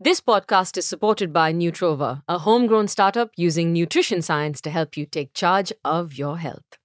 This 0.00 0.20
podcast 0.20 0.78
is 0.78 0.86
supported 0.86 1.32
by 1.32 1.52
Nutrova, 1.52 2.22
a 2.26 2.38
homegrown 2.38 2.88
startup 2.88 3.30
using 3.36 3.72
nutrition 3.72 4.22
science 4.22 4.60
to 4.62 4.70
help 4.70 4.96
you 4.96 5.04
take 5.04 5.34
charge 5.34 5.72
of 5.84 6.14
your 6.14 6.38
health. 6.38 6.78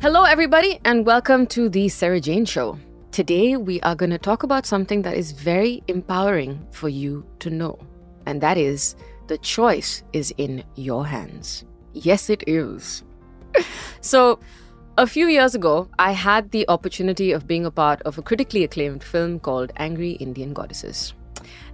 Hello, 0.00 0.24
everybody, 0.24 0.80
and 0.84 1.06
welcome 1.06 1.46
to 1.46 1.68
the 1.68 1.88
Sarah 1.88 2.20
Jane 2.20 2.44
Show. 2.44 2.78
Today, 3.12 3.56
we 3.56 3.80
are 3.82 3.94
going 3.94 4.10
to 4.10 4.18
talk 4.18 4.42
about 4.42 4.66
something 4.66 5.02
that 5.02 5.16
is 5.16 5.30
very 5.30 5.84
empowering 5.86 6.66
for 6.72 6.88
you 6.88 7.24
to 7.38 7.48
know, 7.48 7.78
and 8.26 8.40
that 8.40 8.58
is 8.58 8.96
the 9.28 9.38
choice 9.38 10.02
is 10.12 10.34
in 10.36 10.64
your 10.74 11.06
hands. 11.06 11.64
Yes, 11.92 12.28
it 12.28 12.42
is. 12.48 13.04
so, 14.00 14.40
a 14.98 15.06
few 15.06 15.26
years 15.26 15.54
ago, 15.54 15.88
I 15.98 16.12
had 16.12 16.50
the 16.50 16.68
opportunity 16.68 17.32
of 17.32 17.46
being 17.46 17.64
a 17.64 17.70
part 17.70 18.02
of 18.02 18.18
a 18.18 18.22
critically 18.22 18.64
acclaimed 18.64 19.02
film 19.02 19.40
called 19.40 19.72
Angry 19.76 20.12
Indian 20.12 20.52
Goddesses. 20.52 21.14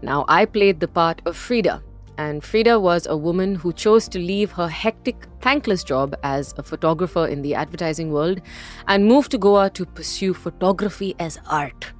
Now, 0.02 0.24
I 0.28 0.44
played 0.44 0.78
the 0.78 0.86
part 0.86 1.20
of 1.26 1.36
Frida, 1.36 1.82
and 2.16 2.44
Frida 2.44 2.78
was 2.78 3.06
a 3.06 3.16
woman 3.16 3.56
who 3.56 3.72
chose 3.72 4.08
to 4.08 4.20
leave 4.20 4.52
her 4.52 4.68
hectic, 4.68 5.26
thankless 5.40 5.82
job 5.82 6.14
as 6.22 6.54
a 6.58 6.62
photographer 6.62 7.26
in 7.26 7.42
the 7.42 7.54
advertising 7.56 8.12
world 8.12 8.40
and 8.86 9.06
move 9.06 9.28
to 9.30 9.38
Goa 9.38 9.70
to 9.70 9.84
pursue 9.84 10.32
photography 10.32 11.16
as 11.18 11.40
art. 11.50 11.92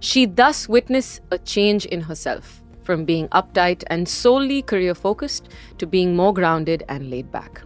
She 0.00 0.24
thus 0.24 0.68
witnessed 0.68 1.20
a 1.30 1.38
change 1.38 1.84
in 1.86 2.00
herself 2.00 2.62
from 2.82 3.04
being 3.04 3.28
uptight 3.28 3.84
and 3.88 4.08
solely 4.08 4.62
career 4.62 4.94
focused 4.94 5.48
to 5.78 5.86
being 5.86 6.16
more 6.16 6.32
grounded 6.32 6.82
and 6.88 7.10
laid 7.10 7.30
back. 7.30 7.62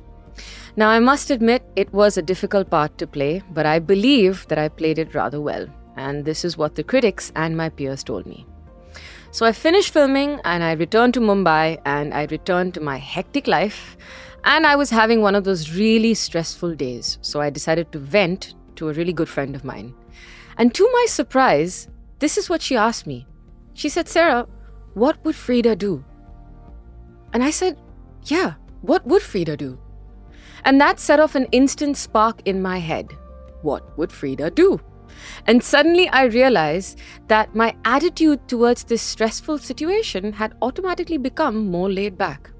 Now, 0.79 0.91
I 0.91 1.01
must 1.01 1.33
admit, 1.33 1.65
it 1.75 1.93
was 1.93 2.17
a 2.17 2.23
difficult 2.23 2.71
part 2.71 2.99
to 2.99 3.07
play, 3.09 3.43
but 3.51 3.67
I 3.67 3.81
believe 3.81 4.47
that 4.47 4.59
I 4.59 4.69
played 4.69 5.01
it 5.01 5.13
rather 5.13 5.41
well, 5.41 5.67
and 5.97 6.25
this 6.25 6.45
is 6.45 6.57
what 6.57 6.77
the 6.77 6.85
critics 6.85 7.33
and 7.35 7.57
my 7.57 7.69
peers 7.69 8.05
told 8.05 8.27
me. 8.27 8.47
So 9.33 9.45
I 9.45 9.51
finished 9.51 9.93
filming 9.93 10.39
and 10.45 10.63
I 10.63 10.75
returned 10.75 11.15
to 11.15 11.21
Mumbai 11.21 11.81
and 11.85 12.15
I 12.15 12.29
returned 12.31 12.75
to 12.75 12.81
my 12.81 12.97
hectic 12.97 13.49
life. 13.49 13.97
And 14.45 14.65
I 14.65 14.77
was 14.77 14.91
having 14.91 15.21
one 15.21 15.35
of 15.35 15.43
those 15.43 15.75
really 15.75 16.15
stressful 16.15 16.77
days. 16.77 17.19
So 17.23 17.41
I 17.41 17.51
decided 17.51 17.91
to 17.91 17.99
vent 17.99 18.55
to 18.77 18.89
a 18.89 18.93
really 18.93 19.13
good 19.13 19.29
friend 19.29 19.57
of 19.57 19.65
mine. 19.65 19.93
And 20.59 20.73
to 20.77 20.89
my 20.93 21.07
surprise, 21.09 21.89
this 22.21 22.39
is 22.39 22.49
what 22.49 22.63
she 22.63 22.77
asked 22.77 23.05
me. 23.05 23.27
She 23.75 23.89
said, 23.89 24.09
Sarah, 24.09 24.47
what 24.95 25.25
would 25.25 25.35
Frida 25.35 25.75
do? 25.75 26.05
And 27.33 27.43
I 27.43 27.51
said, 27.51 27.77
Yeah, 28.27 28.55
what 28.83 29.05
would 29.09 29.23
Frida 29.23 29.57
do? 29.57 29.77
And 30.65 30.81
that 30.81 31.01
set 31.01 31.21
off 31.21 31.35
an 31.35 31.47
instant 31.53 31.97
spark 31.97 32.43
in 32.45 32.63
my 32.63 32.79
head. 32.79 33.13
What 33.63 33.97
would 33.99 34.13
Frida 34.13 34.51
do? 34.51 34.81
And 35.47 35.63
suddenly 35.63 36.09
I 36.09 36.25
realized 36.25 37.01
that 37.29 37.55
my 37.55 37.75
attitude 37.85 38.47
towards 38.49 38.85
this 38.85 39.03
stressful 39.03 39.59
situation 39.59 40.33
had 40.33 40.55
automatically 40.63 41.19
become 41.19 41.71
more 41.71 41.91
laid 41.91 42.17
back. 42.17 42.51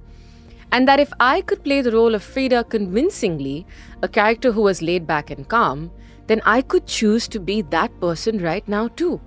And 0.73 0.87
that 0.87 1.01
if 1.01 1.13
I 1.19 1.41
could 1.43 1.65
play 1.65 1.81
the 1.81 1.93
role 1.93 2.15
of 2.15 2.23
Frida 2.23 2.65
convincingly, 2.65 3.67
a 4.03 4.09
character 4.09 4.53
who 4.53 4.63
was 4.63 4.83
laid 4.83 5.07
back 5.07 5.31
and 5.31 5.49
calm, 5.49 5.91
then 6.27 6.43
I 6.45 6.61
could 6.61 6.87
choose 6.87 7.27
to 7.29 7.41
be 7.41 7.63
that 7.63 7.99
person 8.01 8.39
right 8.39 8.67
now 8.69 8.89
too. 8.89 9.21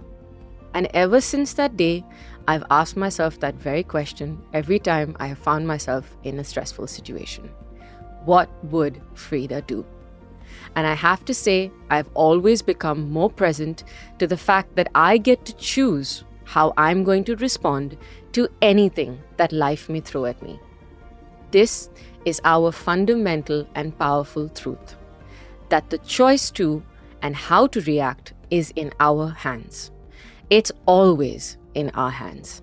And 0.73 0.87
ever 0.93 1.19
since 1.19 1.53
that 1.53 1.75
day, 1.75 2.05
I've 2.47 2.63
asked 2.69 2.95
myself 2.95 3.39
that 3.39 3.55
very 3.55 3.83
question 3.83 4.41
every 4.53 4.79
time 4.79 5.15
I 5.19 5.27
have 5.27 5.39
found 5.39 5.67
myself 5.67 6.15
in 6.23 6.39
a 6.39 6.43
stressful 6.43 6.87
situation. 6.87 7.49
What 8.25 8.49
would 8.65 9.01
Frida 9.13 9.63
do? 9.63 9.85
And 10.75 10.87
I 10.87 10.93
have 10.93 11.25
to 11.25 11.33
say, 11.33 11.71
I've 11.89 12.09
always 12.13 12.61
become 12.61 13.09
more 13.09 13.29
present 13.29 13.83
to 14.19 14.27
the 14.27 14.37
fact 14.37 14.75
that 14.75 14.89
I 14.95 15.17
get 15.17 15.45
to 15.45 15.55
choose 15.55 16.23
how 16.45 16.73
I'm 16.77 17.03
going 17.03 17.23
to 17.25 17.35
respond 17.37 17.97
to 18.33 18.47
anything 18.61 19.21
that 19.37 19.51
life 19.51 19.89
may 19.89 19.99
throw 19.99 20.25
at 20.25 20.41
me. 20.41 20.59
This 21.51 21.89
is 22.25 22.41
our 22.43 22.71
fundamental 22.71 23.67
and 23.75 23.97
powerful 23.97 24.49
truth 24.49 24.95
that 25.69 25.89
the 25.89 25.97
choice 25.99 26.51
to 26.51 26.83
and 27.21 27.35
how 27.35 27.67
to 27.67 27.81
react 27.81 28.33
is 28.49 28.73
in 28.75 28.91
our 28.99 29.29
hands. 29.29 29.91
It's 30.49 30.71
always 30.85 31.57
in 31.73 31.89
our 31.91 32.11
hands. 32.11 32.61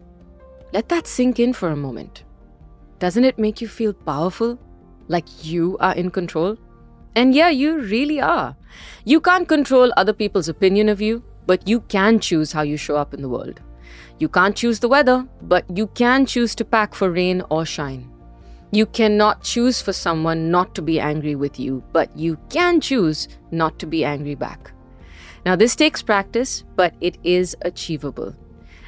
Let 0.73 0.91
that 0.91 1.07
sink 1.07 1.41
in 1.41 1.55
for 1.55 1.71
a 1.71 1.77
moment. 1.77 2.25
Doesn't 2.99 3.25
it 3.25 3.39
make 3.39 3.61
you 3.61 3.69
feel 3.69 3.95
powerful 3.95 4.59
like 5.09 5.45
you 5.45 5.77
are 5.81 5.95
in 5.95 6.11
control. 6.11 6.57
And 7.17 7.35
yeah, 7.35 7.49
you 7.49 7.81
really 7.81 8.21
are. 8.21 8.57
You 9.05 9.21
can't 9.21 9.49
control 9.49 9.93
other 9.97 10.13
people's 10.13 10.49
opinion 10.49 10.89
of 10.89 11.01
you, 11.01 11.25
but 11.47 11.67
you 11.67 11.81
can 11.81 12.21
choose 12.21 12.53
how 12.53 12.63
you 12.63 12.77
show 12.77 12.97
up 12.97 13.13
in 13.15 13.23
the 13.23 13.29
world. 13.29 13.61
You 14.19 14.29
can't 14.29 14.55
choose 14.55 14.79
the 14.81 14.89
weather, 14.89 15.27
but 15.43 15.65
you 15.75 15.87
can 15.89 16.27
choose 16.27 16.55
to 16.57 16.65
pack 16.65 16.95
for 16.95 17.11
rain 17.11 17.43
or 17.51 17.65
shine. 17.65 18.11
You 18.71 18.85
cannot 18.85 19.43
choose 19.43 19.81
for 19.81 19.93
someone 19.93 20.51
not 20.51 20.75
to 20.75 20.83
be 20.83 21.01
angry 21.01 21.35
with 21.35 21.59
you, 21.59 21.83
but 21.93 22.15
you 22.17 22.39
can 22.51 22.81
choose 22.81 23.29
not 23.51 23.79
to 23.79 23.87
be 23.87 24.05
angry 24.05 24.35
back. 24.35 24.73
Now, 25.47 25.57
this 25.57 25.75
takes 25.75 26.03
practice, 26.03 26.65
but 26.77 26.95
it 27.01 27.17
is 27.25 27.57
achievable. 27.63 28.35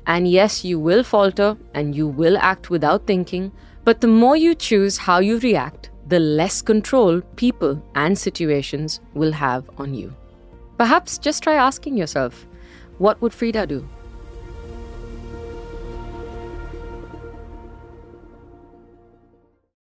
And 0.07 0.29
yes, 0.29 0.65
you 0.65 0.79
will 0.79 1.03
falter 1.03 1.57
and 1.75 1.95
you 1.95 2.07
will 2.07 2.37
act 2.39 2.69
without 2.69 3.07
thinking, 3.07 3.53
but 3.85 4.01
the 4.01 4.09
more 4.09 4.37
you 4.37 4.55
choose 4.55 4.99
how 4.99 5.21
you 5.21 5.39
react, 5.39 5.90
the 6.11 6.19
less 6.19 6.61
control 6.61 7.21
people 7.37 7.81
and 7.95 8.19
situations 8.19 9.01
will 9.15 9.31
have 9.31 9.71
on 9.79 9.95
you. 9.95 10.13
Perhaps 10.77 11.19
just 11.19 11.45
try 11.45 11.55
asking 11.55 11.97
yourself, 11.97 12.49
what 12.99 13.23
would 13.23 13.33
Frida 13.33 13.69
do? 13.69 13.89